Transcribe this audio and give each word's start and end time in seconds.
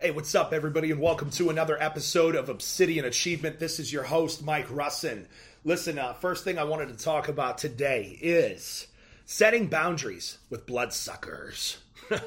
Hey, 0.00 0.12
what's 0.12 0.36
up, 0.36 0.52
everybody, 0.52 0.92
and 0.92 1.00
welcome 1.00 1.30
to 1.30 1.50
another 1.50 1.76
episode 1.82 2.36
of 2.36 2.48
Obsidian 2.48 3.04
Achievement. 3.04 3.58
This 3.58 3.80
is 3.80 3.92
your 3.92 4.04
host, 4.04 4.44
Mike 4.44 4.68
Russin. 4.68 5.26
Listen, 5.64 5.98
uh, 5.98 6.12
first 6.12 6.44
thing 6.44 6.56
I 6.56 6.62
wanted 6.62 6.96
to 6.96 7.04
talk 7.04 7.26
about 7.26 7.58
today 7.58 8.16
is 8.22 8.86
setting 9.24 9.66
boundaries 9.66 10.38
with 10.50 10.66
bloodsuckers 10.66 11.78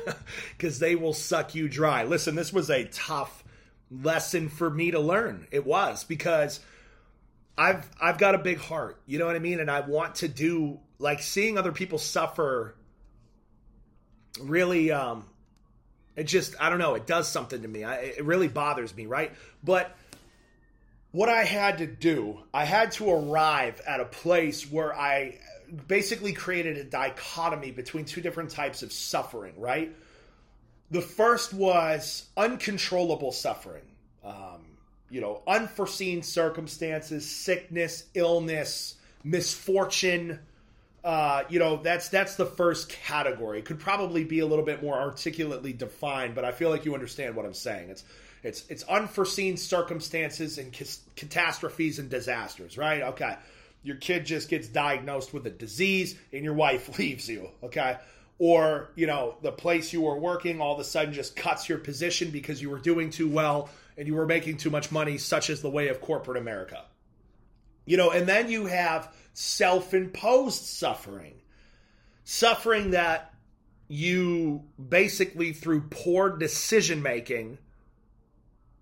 because 0.57 0.79
they 0.79 0.95
will 0.95 1.13
suck 1.13 1.55
you 1.55 1.69
dry. 1.69 2.03
Listen, 2.03 2.35
this 2.35 2.51
was 2.51 2.69
a 2.69 2.83
tough 2.83 3.41
lesson 3.89 4.49
for 4.49 4.69
me 4.69 4.91
to 4.91 4.99
learn. 4.99 5.47
It 5.49 5.65
was 5.65 6.03
because 6.03 6.59
I've 7.57 7.89
I've 8.01 8.17
got 8.17 8.35
a 8.35 8.39
big 8.39 8.57
heart, 8.57 9.01
you 9.05 9.17
know 9.17 9.27
what 9.27 9.37
I 9.37 9.39
mean, 9.39 9.61
and 9.61 9.71
I 9.71 9.79
want 9.79 10.15
to 10.15 10.27
do 10.27 10.81
like 10.99 11.21
seeing 11.21 11.57
other 11.57 11.71
people 11.71 11.99
suffer. 11.99 12.75
Really, 14.41 14.91
um, 14.91 15.25
it 16.15 16.23
just 16.23 16.55
I 16.59 16.69
don't 16.69 16.79
know. 16.79 16.95
It 16.95 17.07
does 17.07 17.27
something 17.27 17.61
to 17.61 17.67
me. 17.67 17.83
I, 17.83 17.95
it 17.95 18.25
really 18.25 18.47
bothers 18.47 18.95
me, 18.95 19.05
right? 19.05 19.31
But 19.63 19.95
what 21.11 21.29
I 21.29 21.43
had 21.43 21.79
to 21.79 21.87
do, 21.87 22.39
I 22.53 22.65
had 22.65 22.93
to 22.93 23.09
arrive 23.11 23.81
at 23.85 23.99
a 23.99 24.05
place 24.05 24.69
where 24.71 24.95
I 24.95 25.39
basically 25.87 26.33
created 26.33 26.77
a 26.77 26.83
dichotomy 26.83 27.71
between 27.71 28.05
two 28.05 28.21
different 28.21 28.49
types 28.49 28.83
of 28.83 28.91
suffering, 28.91 29.53
right? 29.57 29.93
The 30.89 31.01
first 31.01 31.53
was 31.53 32.27
uncontrollable 32.35 33.31
suffering, 33.31 33.83
um, 34.23 34.61
you 35.09 35.21
know, 35.21 35.41
unforeseen 35.47 36.23
circumstances, 36.23 37.29
sickness, 37.29 38.05
illness, 38.13 38.95
misfortune. 39.23 40.39
Uh, 41.03 41.43
you 41.49 41.57
know, 41.57 41.77
that's 41.77 42.09
that's 42.09 42.35
the 42.35 42.45
first 42.45 42.89
category. 42.89 43.59
It 43.59 43.65
could 43.65 43.79
probably 43.79 44.23
be 44.23 44.39
a 44.39 44.45
little 44.45 44.65
bit 44.65 44.83
more 44.83 44.95
articulately 44.95 45.73
defined, 45.73 46.35
but 46.35 46.45
I 46.45 46.51
feel 46.51 46.69
like 46.69 46.85
you 46.85 46.93
understand 46.93 47.35
what 47.35 47.45
I'm 47.45 47.53
saying. 47.53 47.89
It's 47.89 48.03
it's 48.43 48.65
it's 48.69 48.83
unforeseen 48.83 49.57
circumstances 49.57 50.57
and 50.57 50.71
catastrophes 51.15 51.97
and 51.97 52.09
disasters, 52.09 52.77
right? 52.77 53.01
Okay 53.01 53.35
your 53.83 53.95
kid 53.95 54.25
just 54.25 54.49
gets 54.49 54.67
diagnosed 54.67 55.33
with 55.33 55.45
a 55.47 55.49
disease 55.49 56.15
and 56.31 56.43
your 56.43 56.53
wife 56.53 56.97
leaves 56.99 57.29
you, 57.29 57.49
okay? 57.63 57.97
Or, 58.39 58.89
you 58.95 59.07
know, 59.07 59.35
the 59.41 59.51
place 59.51 59.93
you 59.93 60.01
were 60.01 60.17
working 60.17 60.61
all 60.61 60.73
of 60.73 60.79
a 60.79 60.83
sudden 60.83 61.13
just 61.13 61.35
cuts 61.35 61.69
your 61.69 61.77
position 61.77 62.31
because 62.31 62.61
you 62.61 62.69
were 62.69 62.79
doing 62.79 63.09
too 63.11 63.29
well 63.29 63.69
and 63.97 64.07
you 64.07 64.15
were 64.15 64.25
making 64.25 64.57
too 64.57 64.69
much 64.69 64.91
money, 64.91 65.17
such 65.17 65.49
as 65.49 65.61
the 65.61 65.69
way 65.69 65.89
of 65.89 66.01
corporate 66.01 66.37
America. 66.37 66.83
You 67.85 67.97
know, 67.97 68.11
and 68.11 68.27
then 68.27 68.49
you 68.49 68.65
have 68.67 69.13
self 69.33 69.93
imposed 69.93 70.63
suffering. 70.63 71.33
Suffering 72.23 72.91
that 72.91 73.33
you 73.87 74.63
basically, 74.89 75.51
through 75.51 75.81
poor 75.89 76.37
decision 76.37 77.01
making 77.01 77.57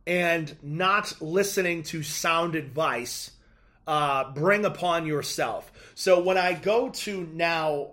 and 0.06 0.56
not 0.62 1.22
listening 1.22 1.84
to 1.84 2.04
sound 2.04 2.56
advice, 2.56 3.32
uh, 3.88 4.32
bring 4.32 4.66
upon 4.66 5.06
yourself. 5.06 5.72
So 5.96 6.22
when 6.22 6.38
I 6.38 6.54
go 6.54 6.90
to 6.90 7.28
now 7.34 7.92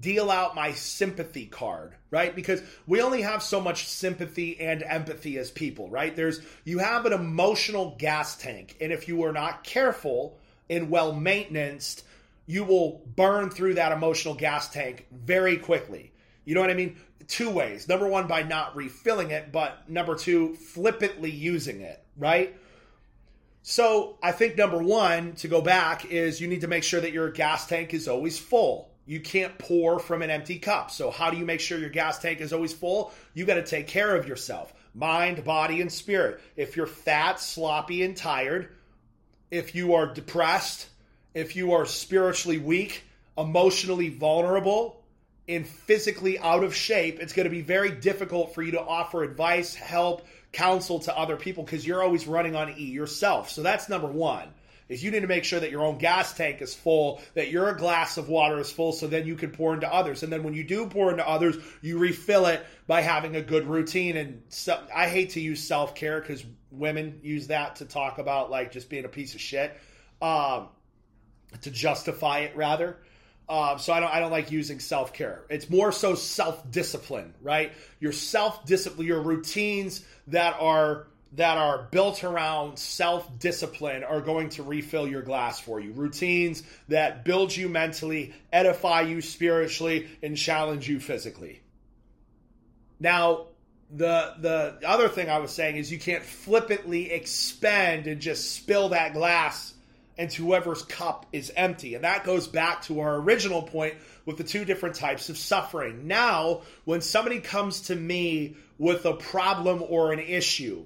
deal 0.00 0.30
out 0.30 0.54
my 0.54 0.72
sympathy 0.72 1.46
card, 1.46 1.94
right? 2.10 2.34
Because 2.34 2.62
we 2.86 3.02
only 3.02 3.22
have 3.22 3.42
so 3.42 3.60
much 3.60 3.86
sympathy 3.88 4.60
and 4.60 4.82
empathy 4.82 5.38
as 5.38 5.50
people, 5.50 5.88
right? 5.90 6.14
There's 6.14 6.40
you 6.64 6.78
have 6.78 7.06
an 7.06 7.12
emotional 7.12 7.96
gas 7.98 8.36
tank, 8.36 8.76
and 8.80 8.92
if 8.92 9.08
you 9.08 9.24
are 9.24 9.32
not 9.32 9.64
careful 9.64 10.38
and 10.70 10.90
well 10.90 11.12
maintained, 11.12 12.02
you 12.46 12.64
will 12.64 13.02
burn 13.16 13.50
through 13.50 13.74
that 13.74 13.92
emotional 13.92 14.34
gas 14.34 14.70
tank 14.70 15.06
very 15.12 15.56
quickly. 15.56 16.12
You 16.44 16.54
know 16.54 16.60
what 16.60 16.70
I 16.70 16.74
mean? 16.74 16.96
Two 17.28 17.50
ways. 17.50 17.88
Number 17.88 18.08
one, 18.08 18.26
by 18.26 18.42
not 18.42 18.74
refilling 18.74 19.30
it, 19.30 19.52
but 19.52 19.88
number 19.88 20.16
two, 20.16 20.54
flippantly 20.56 21.30
using 21.30 21.80
it, 21.80 22.02
right? 22.16 22.56
So 23.62 24.18
I 24.22 24.32
think 24.32 24.58
number 24.58 24.82
one 24.82 25.34
to 25.36 25.48
go 25.48 25.60
back 25.60 26.04
is 26.06 26.40
you 26.40 26.48
need 26.48 26.62
to 26.62 26.68
make 26.68 26.82
sure 26.82 27.00
that 27.00 27.12
your 27.12 27.30
gas 27.30 27.66
tank 27.66 27.94
is 27.94 28.08
always 28.08 28.38
full. 28.38 28.91
You 29.04 29.20
can't 29.20 29.58
pour 29.58 29.98
from 29.98 30.22
an 30.22 30.30
empty 30.30 30.58
cup. 30.58 30.90
So 30.90 31.10
how 31.10 31.30
do 31.30 31.36
you 31.36 31.44
make 31.44 31.60
sure 31.60 31.78
your 31.78 31.90
gas 31.90 32.18
tank 32.18 32.40
is 32.40 32.52
always 32.52 32.72
full? 32.72 33.12
You 33.34 33.44
got 33.44 33.54
to 33.54 33.64
take 33.64 33.88
care 33.88 34.14
of 34.14 34.28
yourself, 34.28 34.72
mind, 34.94 35.44
body, 35.44 35.80
and 35.80 35.92
spirit. 35.92 36.40
If 36.56 36.76
you're 36.76 36.86
fat, 36.86 37.40
sloppy, 37.40 38.02
and 38.04 38.16
tired, 38.16 38.68
if 39.50 39.74
you 39.74 39.94
are 39.94 40.06
depressed, 40.06 40.88
if 41.34 41.56
you 41.56 41.72
are 41.72 41.84
spiritually 41.84 42.58
weak, 42.58 43.02
emotionally 43.36 44.08
vulnerable, 44.08 45.02
and 45.48 45.66
physically 45.66 46.38
out 46.38 46.62
of 46.62 46.74
shape, 46.74 47.18
it's 47.20 47.32
going 47.32 47.44
to 47.44 47.50
be 47.50 47.62
very 47.62 47.90
difficult 47.90 48.54
for 48.54 48.62
you 48.62 48.72
to 48.72 48.80
offer 48.80 49.24
advice, 49.24 49.74
help, 49.74 50.26
counsel 50.52 51.00
to 51.00 51.18
other 51.18 51.36
people 51.36 51.64
because 51.64 51.86
you're 51.86 52.02
always 52.02 52.26
running 52.26 52.54
on 52.54 52.70
E 52.78 52.84
yourself. 52.84 53.50
So 53.50 53.62
that's 53.62 53.88
number 53.88 54.06
one. 54.06 54.48
Is 54.92 55.02
you 55.02 55.10
need 55.10 55.20
to 55.20 55.26
make 55.26 55.44
sure 55.44 55.58
that 55.58 55.70
your 55.70 55.82
own 55.82 55.98
gas 55.98 56.34
tank 56.34 56.62
is 56.62 56.74
full, 56.74 57.20
that 57.34 57.50
your 57.50 57.72
glass 57.74 58.16
of 58.16 58.28
water 58.28 58.58
is 58.58 58.70
full, 58.70 58.92
so 58.92 59.06
then 59.06 59.26
you 59.26 59.34
can 59.34 59.50
pour 59.50 59.74
into 59.74 59.92
others. 59.92 60.22
And 60.22 60.32
then 60.32 60.42
when 60.42 60.54
you 60.54 60.64
do 60.64 60.86
pour 60.86 61.10
into 61.10 61.26
others, 61.26 61.56
you 61.80 61.98
refill 61.98 62.46
it 62.46 62.64
by 62.86 63.00
having 63.00 63.36
a 63.36 63.42
good 63.42 63.66
routine. 63.66 64.16
And 64.16 64.42
so, 64.48 64.80
I 64.94 65.08
hate 65.08 65.30
to 65.30 65.40
use 65.40 65.66
self 65.66 65.94
care 65.94 66.20
because 66.20 66.44
women 66.70 67.20
use 67.22 67.48
that 67.48 67.76
to 67.76 67.84
talk 67.84 68.18
about 68.18 68.50
like 68.50 68.72
just 68.72 68.88
being 68.88 69.04
a 69.04 69.08
piece 69.08 69.34
of 69.34 69.40
shit, 69.40 69.76
um, 70.20 70.68
to 71.62 71.70
justify 71.70 72.40
it 72.40 72.56
rather. 72.56 72.98
Um, 73.48 73.78
so 73.78 73.92
I 73.92 74.00
don't 74.00 74.12
I 74.12 74.20
don't 74.20 74.30
like 74.30 74.50
using 74.50 74.80
self 74.80 75.12
care. 75.12 75.44
It's 75.50 75.68
more 75.68 75.92
so 75.92 76.14
self 76.14 76.70
discipline, 76.70 77.34
right? 77.42 77.72
Your 78.00 78.12
self 78.12 78.64
discipline, 78.64 79.06
your 79.06 79.20
routines 79.20 80.04
that 80.28 80.56
are 80.60 81.08
that 81.34 81.56
are 81.56 81.88
built 81.90 82.24
around 82.24 82.78
self 82.78 83.38
discipline 83.38 84.04
are 84.04 84.20
going 84.20 84.50
to 84.50 84.62
refill 84.62 85.08
your 85.08 85.22
glass 85.22 85.58
for 85.58 85.80
you. 85.80 85.92
Routines 85.92 86.62
that 86.88 87.24
build 87.24 87.56
you 87.56 87.68
mentally, 87.68 88.34
edify 88.52 89.02
you 89.02 89.20
spiritually, 89.20 90.08
and 90.22 90.36
challenge 90.36 90.88
you 90.88 91.00
physically. 91.00 91.62
Now, 93.00 93.46
the 93.90 94.34
the 94.38 94.88
other 94.88 95.08
thing 95.08 95.28
I 95.28 95.38
was 95.38 95.52
saying 95.52 95.76
is 95.76 95.90
you 95.90 95.98
can't 95.98 96.22
flippantly 96.22 97.10
expend 97.10 98.06
and 98.06 98.20
just 98.20 98.52
spill 98.52 98.90
that 98.90 99.12
glass 99.12 99.74
into 100.18 100.44
whoever's 100.44 100.82
cup 100.82 101.26
is 101.32 101.50
empty. 101.56 101.94
And 101.94 102.04
that 102.04 102.24
goes 102.24 102.46
back 102.46 102.82
to 102.82 103.00
our 103.00 103.16
original 103.16 103.62
point 103.62 103.94
with 104.26 104.36
the 104.36 104.44
two 104.44 104.64
different 104.64 104.96
types 104.96 105.30
of 105.30 105.38
suffering. 105.38 106.06
Now, 106.06 106.62
when 106.84 107.00
somebody 107.00 107.40
comes 107.40 107.82
to 107.82 107.96
me 107.96 108.56
with 108.78 109.06
a 109.06 109.14
problem 109.14 109.82
or 109.88 110.12
an 110.12 110.20
issue, 110.20 110.84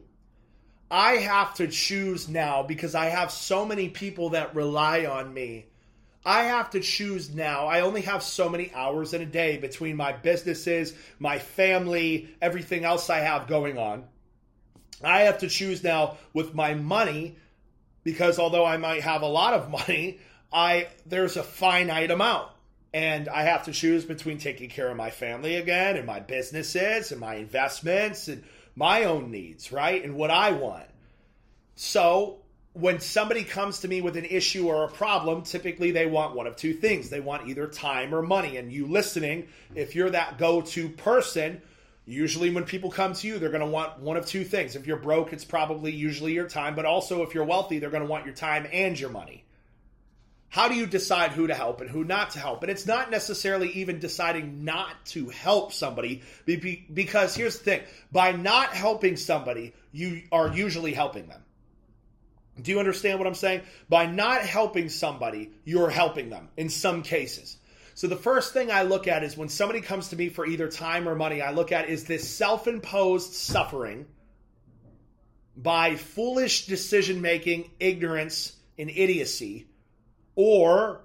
I 0.90 1.14
have 1.16 1.54
to 1.54 1.66
choose 1.66 2.28
now 2.28 2.62
because 2.62 2.94
I 2.94 3.06
have 3.06 3.30
so 3.30 3.64
many 3.64 3.88
people 3.88 4.30
that 4.30 4.54
rely 4.54 5.06
on 5.06 5.32
me. 5.32 5.66
I 6.24 6.44
have 6.44 6.70
to 6.70 6.80
choose 6.80 7.32
now. 7.32 7.66
I 7.66 7.80
only 7.80 8.02
have 8.02 8.22
so 8.22 8.48
many 8.48 8.72
hours 8.74 9.14
in 9.14 9.22
a 9.22 9.26
day 9.26 9.58
between 9.58 9.96
my 9.96 10.12
businesses, 10.12 10.92
my 11.18 11.38
family, 11.38 12.28
everything 12.42 12.84
else 12.84 13.10
I 13.10 13.20
have 13.20 13.46
going 13.46 13.78
on. 13.78 14.04
I 15.02 15.22
have 15.22 15.38
to 15.38 15.48
choose 15.48 15.84
now 15.84 16.16
with 16.32 16.54
my 16.54 16.74
money 16.74 17.36
because 18.02 18.38
although 18.38 18.64
I 18.64 18.76
might 18.76 19.02
have 19.02 19.22
a 19.22 19.26
lot 19.26 19.54
of 19.54 19.70
money, 19.70 20.18
I 20.52 20.88
there's 21.04 21.36
a 21.36 21.42
finite 21.42 22.10
amount 22.10 22.50
and 22.94 23.28
I 23.28 23.42
have 23.42 23.64
to 23.64 23.72
choose 23.72 24.04
between 24.04 24.38
taking 24.38 24.70
care 24.70 24.88
of 24.88 24.96
my 24.96 25.10
family 25.10 25.56
again 25.56 25.96
and 25.96 26.06
my 26.06 26.20
businesses 26.20 27.12
and 27.12 27.20
my 27.20 27.34
investments 27.34 28.28
and 28.28 28.42
my 28.76 29.04
own 29.04 29.30
needs, 29.30 29.72
right? 29.72 30.04
And 30.04 30.14
what 30.14 30.30
I 30.30 30.52
want. 30.52 30.86
So, 31.74 32.38
when 32.74 33.00
somebody 33.00 33.42
comes 33.42 33.80
to 33.80 33.88
me 33.88 34.02
with 34.02 34.18
an 34.18 34.26
issue 34.26 34.68
or 34.68 34.84
a 34.84 34.88
problem, 34.88 35.42
typically 35.42 35.90
they 35.92 36.04
want 36.04 36.36
one 36.36 36.46
of 36.46 36.56
two 36.56 36.74
things. 36.74 37.08
They 37.08 37.20
want 37.20 37.48
either 37.48 37.66
time 37.66 38.14
or 38.14 38.20
money. 38.20 38.58
And 38.58 38.70
you 38.70 38.86
listening, 38.86 39.48
if 39.74 39.94
you're 39.94 40.10
that 40.10 40.36
go 40.38 40.60
to 40.60 40.90
person, 40.90 41.62
Usually, 42.08 42.50
when 42.50 42.62
people 42.64 42.88
come 42.88 43.14
to 43.14 43.26
you, 43.26 43.40
they're 43.40 43.50
going 43.50 43.62
to 43.62 43.66
want 43.66 43.98
one 43.98 44.16
of 44.16 44.24
two 44.24 44.44
things. 44.44 44.76
If 44.76 44.86
you're 44.86 44.96
broke, 44.96 45.32
it's 45.32 45.44
probably 45.44 45.90
usually 45.90 46.34
your 46.34 46.48
time, 46.48 46.76
but 46.76 46.84
also 46.84 47.22
if 47.22 47.34
you're 47.34 47.44
wealthy, 47.44 47.80
they're 47.80 47.90
going 47.90 48.04
to 48.04 48.08
want 48.08 48.24
your 48.24 48.34
time 48.34 48.68
and 48.72 48.98
your 48.98 49.10
money. 49.10 49.44
How 50.56 50.68
do 50.68 50.74
you 50.74 50.86
decide 50.86 51.32
who 51.32 51.48
to 51.48 51.54
help 51.54 51.82
and 51.82 51.90
who 51.90 52.02
not 52.02 52.30
to 52.30 52.38
help? 52.38 52.62
And 52.62 52.72
it's 52.72 52.86
not 52.86 53.10
necessarily 53.10 53.68
even 53.72 53.98
deciding 53.98 54.64
not 54.64 55.04
to 55.08 55.28
help 55.28 55.70
somebody 55.70 56.22
because 56.46 57.34
here's 57.34 57.58
the 57.58 57.64
thing 57.64 57.82
by 58.10 58.32
not 58.32 58.70
helping 58.70 59.18
somebody, 59.18 59.74
you 59.92 60.22
are 60.32 60.48
usually 60.48 60.94
helping 60.94 61.26
them. 61.26 61.42
Do 62.62 62.70
you 62.70 62.78
understand 62.78 63.18
what 63.18 63.28
I'm 63.28 63.34
saying? 63.34 63.64
By 63.90 64.06
not 64.06 64.40
helping 64.40 64.88
somebody, 64.88 65.50
you're 65.66 65.90
helping 65.90 66.30
them 66.30 66.48
in 66.56 66.70
some 66.70 67.02
cases. 67.02 67.58
So 67.92 68.06
the 68.06 68.16
first 68.16 68.54
thing 68.54 68.70
I 68.70 68.84
look 68.84 69.06
at 69.08 69.24
is 69.24 69.36
when 69.36 69.50
somebody 69.50 69.82
comes 69.82 70.08
to 70.08 70.16
me 70.16 70.30
for 70.30 70.46
either 70.46 70.70
time 70.70 71.06
or 71.06 71.14
money, 71.14 71.42
I 71.42 71.50
look 71.50 71.70
at 71.70 71.90
is 71.90 72.04
this 72.04 72.26
self 72.26 72.66
imposed 72.66 73.34
suffering 73.34 74.06
by 75.54 75.96
foolish 75.96 76.64
decision 76.64 77.20
making, 77.20 77.72
ignorance, 77.78 78.56
and 78.78 78.88
idiocy, 78.88 79.66
or 80.36 81.00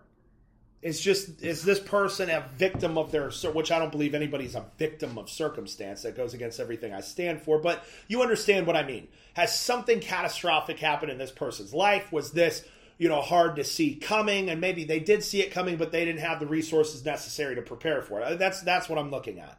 It's 0.84 1.00
just 1.00 1.42
is 1.42 1.64
this 1.64 1.80
person 1.80 2.30
a 2.30 2.46
victim 2.58 2.98
of 2.98 3.12
their 3.12 3.32
which 3.54 3.72
I 3.72 3.80
don't 3.80 3.92
believe 3.92 4.14
anybody's 4.14 4.56
a 4.56 4.66
victim 4.78 5.18
of 5.18 5.30
circumstance 5.30 6.04
that 6.04 6.18
goes 6.18 6.34
against 6.34 6.60
everything 6.60 6.94
I 6.94 7.02
stand 7.02 7.42
for, 7.42 7.60
but 7.60 7.84
you 8.08 8.22
understand 8.22 8.68
what 8.68 8.76
I 8.76 8.84
mean. 8.84 9.08
Has 9.34 9.58
something 9.58 10.00
catastrophic 10.00 10.80
happened 10.80 11.12
in 11.12 11.18
this 11.18 11.32
person's 11.32 11.74
life? 11.74 12.12
Was 12.12 12.32
this 12.32 12.64
you 12.98 13.10
know 13.10 13.22
hard 13.22 13.56
to 13.56 13.64
see 13.64 13.96
coming 13.96 14.50
and 14.50 14.62
maybe 14.62 14.84
they 14.84 15.00
did 15.00 15.24
see 15.24 15.42
it 15.42 15.52
coming 15.52 15.76
but 15.76 15.92
they 15.92 16.06
didn't 16.06 16.22
have 16.22 16.40
the 16.40 16.46
resources 16.46 17.04
necessary 17.04 17.56
to 17.56 17.62
prepare 17.62 18.02
for 18.04 18.20
it. 18.22 18.24
Uh, 18.24 18.36
that's 18.36 18.62
that's 18.62 18.90
what 18.90 19.00
I'm 19.00 19.10
looking 19.10 19.40
at. 19.40 19.58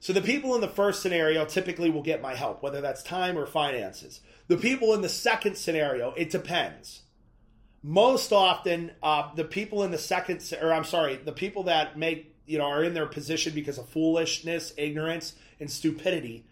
So 0.00 0.12
the 0.12 0.20
people 0.20 0.54
in 0.54 0.60
the 0.60 0.68
first 0.68 1.00
scenario 1.00 1.46
typically 1.46 1.88
will 1.88 2.02
get 2.02 2.20
my 2.20 2.34
help, 2.34 2.62
whether 2.62 2.80
that's 2.80 3.02
time 3.02 3.38
or 3.38 3.46
finances. 3.46 4.20
The 4.48 4.56
people 4.56 4.92
in 4.92 5.00
the 5.02 5.08
second 5.08 5.56
scenario, 5.56 6.12
it 6.12 6.30
depends 6.30 7.03
most 7.86 8.32
often 8.32 8.90
uh, 9.02 9.28
the 9.34 9.44
people 9.44 9.82
in 9.82 9.90
the 9.90 9.98
second 9.98 10.40
or 10.62 10.72
i'm 10.72 10.84
sorry 10.84 11.16
the 11.16 11.32
people 11.32 11.64
that 11.64 11.98
make 11.98 12.34
you 12.46 12.56
know 12.56 12.64
are 12.64 12.82
in 12.82 12.94
their 12.94 13.04
position 13.04 13.52
because 13.54 13.76
of 13.76 13.86
foolishness 13.90 14.72
ignorance 14.78 15.34
and 15.60 15.70
stupidity 15.70 16.46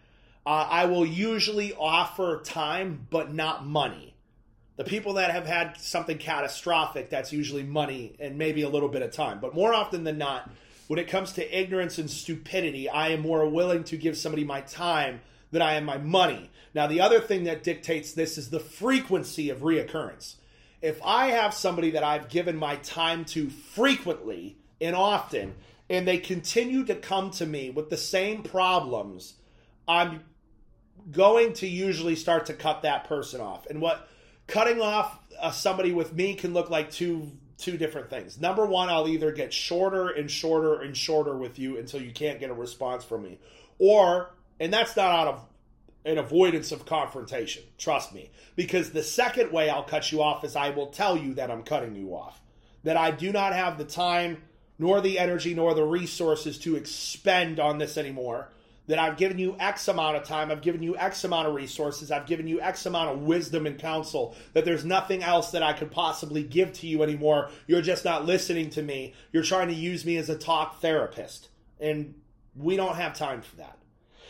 uh, 0.45 0.67
i 0.69 0.85
will 0.85 1.05
usually 1.05 1.73
offer 1.73 2.41
time 2.45 3.07
but 3.09 3.33
not 3.33 3.65
money. 3.65 4.13
The 4.75 4.83
people 4.83 5.13
that 5.13 5.31
have 5.31 5.45
had 5.45 5.77
something 5.77 6.17
catastrophic 6.17 7.09
that's 7.09 7.31
usually 7.31 7.63
money 7.63 8.15
and 8.19 8.37
maybe 8.37 8.63
a 8.63 8.69
little 8.69 8.89
bit 8.89 9.03
of 9.03 9.11
time. 9.11 9.39
But 9.39 9.53
more 9.53 9.71
often 9.71 10.03
than 10.03 10.17
not 10.17 10.49
when 10.87 10.97
it 10.97 11.07
comes 11.07 11.33
to 11.33 11.59
ignorance 11.59 11.97
and 11.97 12.09
stupidity 12.09 12.89
i 12.89 13.09
am 13.09 13.21
more 13.21 13.47
willing 13.47 13.83
to 13.85 13.97
give 13.97 14.17
somebody 14.17 14.43
my 14.43 14.61
time 14.61 15.21
than 15.51 15.63
i 15.63 15.73
am 15.73 15.85
my 15.85 15.97
money. 15.97 16.51
Now 16.75 16.85
the 16.85 17.01
other 17.01 17.19
thing 17.19 17.45
that 17.45 17.63
dictates 17.63 18.13
this 18.13 18.37
is 18.37 18.51
the 18.51 18.59
frequency 18.59 19.49
of 19.49 19.59
reoccurrence 19.59 20.35
if 20.83 21.01
I 21.01 21.27
have 21.27 21.53
somebody 21.53 21.91
that 21.91 22.03
I've 22.03 22.27
given 22.27 22.57
my 22.57 22.75
time 22.75 23.23
to 23.25 23.49
frequently 23.49 24.57
and 24.81 24.97
often, 24.97 25.55
and 25.89 26.05
they 26.05 26.17
continue 26.17 26.83
to 26.85 26.95
come 26.95 27.31
to 27.31 27.45
me 27.45 27.69
with 27.69 27.89
the 27.89 27.95
same 27.95 28.43
problems, 28.43 29.35
I'm 29.87 30.25
going 31.09 31.53
to 31.53 31.67
usually 31.67 32.17
start 32.17 32.47
to 32.47 32.53
cut 32.53 32.81
that 32.81 33.05
person 33.05 33.39
off. 33.39 33.65
And 33.67 33.81
what 33.81 34.09
cutting 34.45 34.81
off 34.81 35.17
uh, 35.39 35.51
somebody 35.51 35.93
with 35.93 36.13
me 36.13 36.35
can 36.35 36.53
look 36.53 36.69
like 36.69 36.91
two 36.91 37.31
two 37.57 37.77
different 37.77 38.09
things. 38.09 38.41
Number 38.41 38.65
one, 38.65 38.89
I'll 38.89 39.07
either 39.07 39.31
get 39.31 39.53
shorter 39.53 40.09
and 40.09 40.29
shorter 40.29 40.81
and 40.81 40.97
shorter 40.97 41.37
with 41.37 41.59
you 41.59 41.77
until 41.77 42.01
you 42.01 42.11
can't 42.11 42.41
get 42.41 42.49
a 42.49 42.53
response 42.53 43.05
from 43.05 43.23
me, 43.23 43.39
or 43.79 44.35
and 44.59 44.73
that's 44.73 44.97
not 44.97 45.11
out 45.11 45.27
of 45.27 45.45
an 46.05 46.17
avoidance 46.17 46.71
of 46.71 46.85
confrontation. 46.85 47.63
Trust 47.77 48.13
me. 48.13 48.29
Because 48.55 48.91
the 48.91 49.03
second 49.03 49.51
way 49.51 49.69
I'll 49.69 49.83
cut 49.83 50.11
you 50.11 50.21
off 50.21 50.43
is 50.43 50.55
I 50.55 50.69
will 50.69 50.87
tell 50.87 51.17
you 51.17 51.35
that 51.35 51.49
I'm 51.49 51.63
cutting 51.63 51.95
you 51.95 52.15
off. 52.15 52.39
That 52.83 52.97
I 52.97 53.11
do 53.11 53.31
not 53.31 53.53
have 53.53 53.77
the 53.77 53.85
time, 53.85 54.43
nor 54.77 55.01
the 55.01 55.19
energy, 55.19 55.53
nor 55.53 55.73
the 55.73 55.85
resources 55.85 56.59
to 56.59 56.75
expend 56.75 57.59
on 57.59 57.77
this 57.77 57.97
anymore. 57.97 58.49
That 58.87 58.99
I've 58.99 59.15
given 59.15 59.39
you 59.39 59.55
X 59.57 59.87
amount 59.87 60.17
of 60.17 60.25
time, 60.25 60.51
I've 60.51 60.61
given 60.61 60.83
you 60.83 60.97
X 60.97 61.23
amount 61.23 61.47
of 61.47 61.55
resources, 61.55 62.11
I've 62.11 62.25
given 62.25 62.47
you 62.47 62.59
X 62.59 62.85
amount 62.85 63.11
of 63.11 63.21
wisdom 63.21 63.65
and 63.65 63.79
counsel, 63.79 64.35
that 64.51 64.65
there's 64.65 64.83
nothing 64.83 65.23
else 65.23 65.51
that 65.51 65.63
I 65.63 65.71
could 65.71 65.89
possibly 65.89 66.43
give 66.43 66.73
to 66.73 66.87
you 66.87 67.01
anymore. 67.01 67.49
You're 67.65 67.81
just 67.81 68.03
not 68.03 68.25
listening 68.25 68.71
to 68.71 68.81
me. 68.81 69.13
You're 69.31 69.43
trying 69.43 69.69
to 69.69 69.73
use 69.73 70.05
me 70.05 70.17
as 70.17 70.29
a 70.29 70.37
talk 70.37 70.81
therapist. 70.81 71.47
And 71.79 72.15
we 72.57 72.75
don't 72.75 72.95
have 72.95 73.17
time 73.17 73.41
for 73.41 73.55
that. 73.55 73.77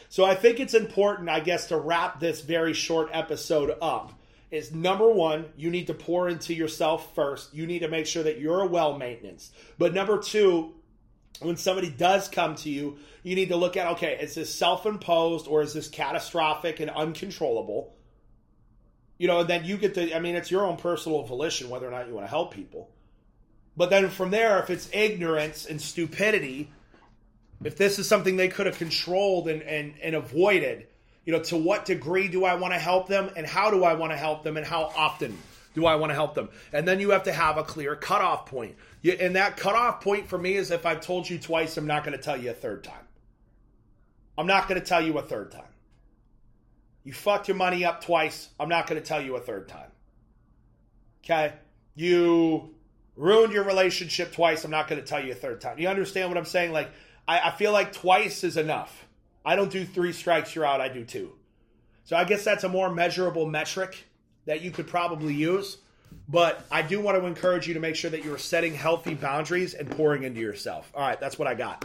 So 0.10 0.26
I 0.26 0.36
think 0.36 0.60
it's 0.60 0.74
important, 0.74 1.30
I 1.30 1.40
guess, 1.40 1.68
to 1.68 1.78
wrap 1.78 2.20
this 2.20 2.42
very 2.42 2.74
short 2.74 3.10
episode 3.12 3.76
up. 3.82 4.14
Is 4.52 4.72
number 4.72 5.12
one, 5.12 5.46
you 5.58 5.72
need 5.72 5.88
to 5.88 5.96
pour 5.96 6.30
into 6.30 6.54
yourself 6.54 7.16
first. 7.16 7.54
You 7.56 7.66
need 7.66 7.80
to 7.80 7.88
make 7.88 8.06
sure 8.06 8.22
that 8.22 8.40
you're 8.40 8.68
well 8.68 8.98
maintenance. 8.98 9.52
But 9.80 9.96
number 9.96 10.20
two, 10.20 10.76
when 11.42 11.58
somebody 11.58 11.90
does 11.90 12.28
come 12.28 12.56
to 12.58 12.70
you, 12.70 12.98
you 13.24 13.36
need 13.36 13.50
to 13.50 13.56
look 13.56 13.78
at 13.78 13.88
okay, 13.94 14.18
is 14.22 14.36
this 14.36 14.54
self 14.54 14.86
imposed 14.86 15.48
or 15.48 15.64
is 15.64 15.74
this 15.74 15.88
catastrophic 15.88 16.80
and 16.80 16.92
uncontrollable? 16.92 17.96
You 19.18 19.28
know, 19.28 19.40
and 19.40 19.50
then 19.50 19.66
you 19.66 19.78
get 19.78 19.96
to, 19.96 20.16
I 20.16 20.20
mean, 20.20 20.36
it's 20.36 20.52
your 20.52 20.66
own 20.66 20.78
personal 20.78 21.24
volition 21.24 21.70
whether 21.70 21.88
or 21.88 21.92
not 21.92 22.08
you 22.08 22.14
want 22.14 22.26
to 22.26 22.30
help 22.30 22.54
people. 22.54 22.92
But 23.76 23.90
then 23.90 24.10
from 24.10 24.32
there, 24.32 24.60
if 24.60 24.70
it's 24.70 24.90
ignorance 24.94 25.66
and 25.66 25.82
stupidity, 25.82 26.72
if 27.66 27.78
this 27.78 28.00
is 28.00 28.08
something 28.08 28.36
they 28.36 28.48
could 28.48 28.66
have 28.66 28.78
controlled 28.78 29.48
and, 29.48 29.62
and, 29.62 29.94
and 30.02 30.16
avoided, 30.16 30.88
you 31.26 31.34
know, 31.34 31.42
to 31.44 31.58
what 31.58 31.86
degree 31.86 32.28
do 32.28 32.46
I 32.46 32.56
want 32.56 32.74
to 32.74 32.80
help 32.80 33.08
them 33.08 33.32
and 33.36 33.46
how 33.46 33.72
do 33.72 33.84
I 33.84 33.94
want 33.94 34.12
to 34.12 34.18
help 34.18 34.44
them 34.44 34.58
and 34.58 34.66
how 34.66 34.92
often 34.96 35.38
do 35.74 35.86
I 35.86 35.96
want 35.96 36.12
to 36.12 36.16
help 36.16 36.34
them? 36.34 36.50
And 36.72 36.88
then 36.88 37.00
you 37.00 37.12
have 37.12 37.24
to 37.24 37.34
have 37.34 37.58
a 37.58 37.64
clear 37.64 37.96
cutoff 37.96 38.46
point. 38.46 38.76
And 39.20 39.36
that 39.36 39.58
cutoff 39.58 40.02
point 40.02 40.28
for 40.28 40.38
me 40.38 40.56
is 40.56 40.72
if 40.72 40.86
I've 40.86 41.02
told 41.02 41.30
you 41.30 41.40
twice, 41.40 41.78
I'm 41.78 41.88
not 41.88 42.04
going 42.04 42.18
to 42.18 42.24
tell 42.24 42.38
you 42.38 42.52
a 42.52 42.54
third 42.54 42.84
time. 42.84 42.96
I'm 44.38 44.48
not 44.48 44.68
going 44.68 44.80
to 44.80 44.86
tell 44.86 45.02
you 45.02 45.18
a 45.18 45.22
third 45.22 45.52
time. 45.52 45.62
You 47.04 47.14
fucked 47.14 47.48
your 47.48 47.58
money 47.58 47.84
up 47.86 48.04
twice. 48.04 48.50
I'm 48.60 48.70
not 48.70 48.88
going 48.88 49.02
to 49.02 49.06
tell 49.06 49.22
you 49.22 49.36
a 49.36 49.40
third 49.40 49.68
time. 49.68 49.92
Okay? 51.24 51.54
You 51.96 52.74
ruined 53.16 53.54
your 53.54 53.64
relationship 53.64 54.34
twice. 54.34 54.64
I'm 54.64 54.72
not 54.72 54.88
going 54.88 55.02
to 55.02 55.08
tell 55.08 55.24
you 55.24 55.34
a 55.34 55.36
third 55.36 55.62
time. 55.62 55.80
You 55.80 55.88
understand 55.88 56.30
what 56.30 56.38
I'm 56.38 56.46
saying? 56.46 56.72
Like, 56.72 56.90
I, 57.28 57.50
I 57.50 57.52
feel 57.52 57.72
like 57.72 57.94
twice 57.94 58.44
is 58.44 58.58
enough. 58.58 59.06
I 59.46 59.56
don't 59.56 59.72
do 59.72 59.86
three 59.86 60.14
strikes, 60.14 60.56
you're 60.56 60.66
out. 60.66 60.82
I 60.82 60.90
do 60.90 61.04
two. 61.04 61.34
So 62.06 62.16
I 62.16 62.24
guess 62.24 62.44
that's 62.44 62.64
a 62.64 62.70
more 62.70 62.94
measurable 62.94 63.46
metric 63.46 64.06
that 64.46 64.62
you 64.62 64.72
could 64.72 64.88
probably 64.88 65.34
use. 65.34 65.78
But 66.30 66.66
I 66.72 66.82
do 66.82 67.02
want 67.02 67.18
to 67.18 67.26
encourage 67.26 67.68
you 67.68 67.74
to 67.74 67.80
make 67.80 67.96
sure 67.96 68.12
that 68.12 68.24
you're 68.24 68.38
setting 68.38 68.76
healthy 68.76 69.16
boundaries 69.16 69.74
and 69.74 69.90
pouring 69.90 70.24
into 70.24 70.40
yourself. 70.40 70.92
All 70.94 71.02
right, 71.02 71.20
that's 71.20 71.40
what 71.40 71.48
I 71.48 71.56
got. 71.56 71.82